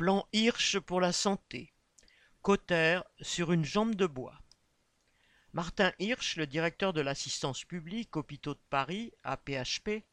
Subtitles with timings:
[0.00, 1.74] plan Hirsch pour la santé.
[2.40, 4.40] Cotère sur une jambe de bois.
[5.52, 10.06] Martin Hirsch, le directeur de l'assistance publique Hôpitaux de Paris, APHP,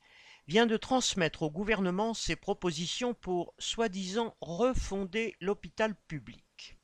[0.45, 6.77] vient de transmettre au gouvernement ses propositions pour, soi-disant, refonder l'hôpital public.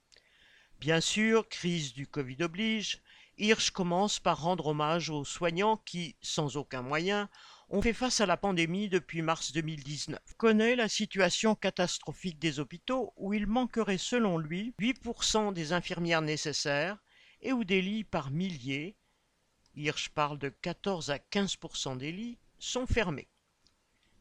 [0.80, 3.02] Bien sûr, crise du Covid oblige,
[3.38, 7.30] Hirsch commence par rendre hommage aux soignants qui, sans aucun moyen,
[7.70, 10.20] ont fait face à la pandémie depuis mars 2019.
[10.38, 16.98] connaît la situation catastrophique des hôpitaux où il manquerait selon lui 8% des infirmières nécessaires
[17.42, 18.96] et où des lits par milliers,
[19.76, 23.28] Hirsch parle de 14 à 15% des lits, sont fermés.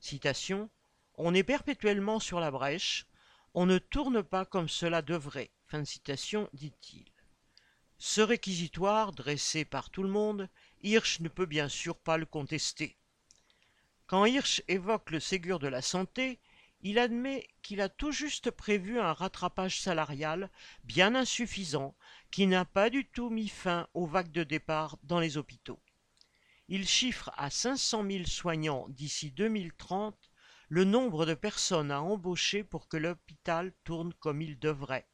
[0.01, 0.71] Citation
[1.15, 3.07] On est perpétuellement sur la brèche,
[3.55, 5.51] on ne tourne pas comme cela devrait.
[5.67, 7.05] Fin de citation, dit-il.
[7.99, 10.49] Ce réquisitoire, dressé par tout le monde,
[10.83, 12.97] Hirsch ne peut bien sûr pas le contester.
[14.13, 16.39] Quand Hirsch évoque le Ségur de la santé,
[16.83, 20.51] il admet qu'il a tout juste prévu un rattrapage salarial
[20.85, 21.97] bien insuffisant
[22.31, 25.81] qui n'a pas du tout mis fin aux vagues de départ dans les hôpitaux.
[26.69, 30.31] Il chiffre à 500 000 soignants d'ici 2030
[30.69, 35.09] le nombre de personnes à embaucher pour que l'hôpital tourne comme il devrait.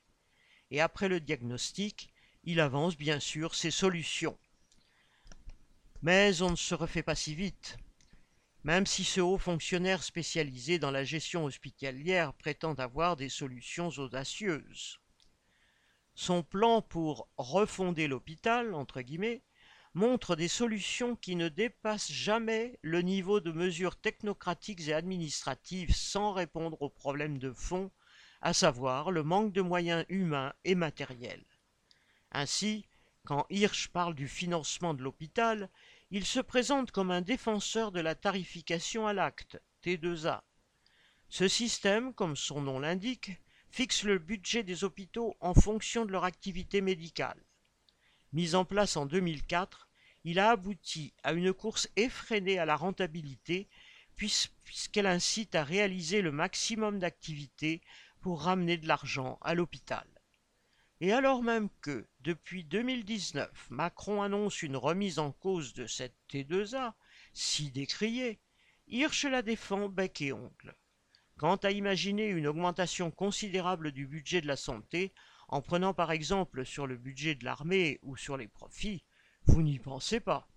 [0.72, 4.36] Et après le diagnostic, il avance bien sûr ses solutions.
[6.02, 7.78] Mais on ne se refait pas si vite.
[8.64, 14.98] Même si ce haut fonctionnaire spécialisé dans la gestion hospitalière prétend avoir des solutions audacieuses.
[16.14, 19.42] Son plan pour refonder l'hôpital, entre guillemets,
[19.94, 26.32] montre des solutions qui ne dépassent jamais le niveau de mesures technocratiques et administratives sans
[26.32, 27.90] répondre aux problèmes de fond,
[28.40, 31.44] à savoir le manque de moyens humains et matériels.
[32.32, 32.86] Ainsi,
[33.24, 35.70] quand Hirsch parle du financement de l'hôpital,
[36.10, 40.40] il se présente comme un défenseur de la tarification à l'acte, T2A.
[41.28, 43.32] Ce système, comme son nom l'indique,
[43.68, 47.44] fixe le budget des hôpitaux en fonction de leur activité médicale.
[48.32, 49.88] Mis en place en 2004,
[50.24, 53.68] il a abouti à une course effrénée à la rentabilité
[54.16, 57.82] puisqu'elle incite à réaliser le maximum d'activités
[58.20, 60.06] pour ramener de l'argent à l'hôpital.
[61.00, 66.94] Et alors même que, depuis 2019, Macron annonce une remise en cause de cette T2A,
[67.32, 68.40] si décriée,
[68.88, 70.74] Hirsch la défend bec et ongle.
[71.36, 75.12] Quant à imaginer une augmentation considérable du budget de la santé,
[75.46, 79.04] en prenant par exemple sur le budget de l'armée ou sur les profits,
[79.46, 80.48] vous n'y pensez pas.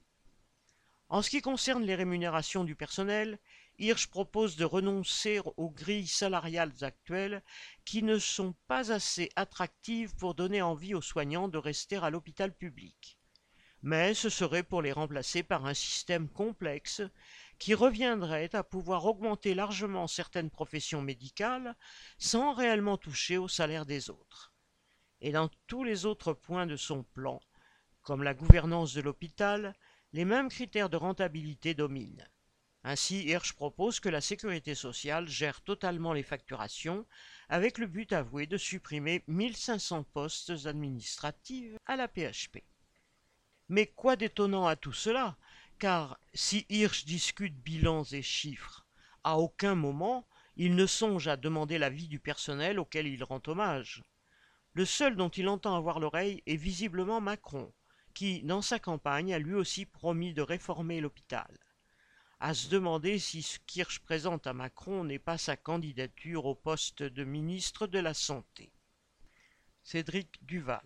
[1.07, 3.37] En ce qui concerne les rémunérations du personnel,
[3.79, 7.43] Hirsch propose de renoncer aux grilles salariales actuelles
[7.85, 12.55] qui ne sont pas assez attractives pour donner envie aux soignants de rester à l'hôpital
[12.55, 13.17] public.
[13.81, 17.01] Mais ce serait pour les remplacer par un système complexe
[17.57, 21.75] qui reviendrait à pouvoir augmenter largement certaines professions médicales
[22.17, 24.51] sans réellement toucher au salaire des autres
[25.21, 27.39] et dans tous les autres points de son plan,
[28.01, 29.75] comme la gouvernance de l'hôpital,
[30.13, 32.27] les mêmes critères de rentabilité dominent.
[32.83, 37.05] Ainsi, Hirsch propose que la sécurité sociale gère totalement les facturations,
[37.47, 42.63] avec le but avoué de supprimer 1500 postes administratifs à la PHP.
[43.69, 45.37] Mais quoi d'étonnant à tout cela?
[45.77, 48.85] Car si Hirsch discute bilans et chiffres,
[49.23, 50.27] à aucun moment
[50.57, 54.03] il ne songe à demander l'avis du personnel auquel il rend hommage.
[54.73, 57.71] Le seul dont il entend avoir l'oreille est visiblement Macron,
[58.13, 61.57] qui, dans sa campagne, a lui aussi promis de réformer l'hôpital.
[62.43, 67.03] À se demander si ce Kirsch présente à Macron n'est pas sa candidature au poste
[67.03, 68.73] de ministre de la Santé.
[69.83, 70.81] Cédric Duval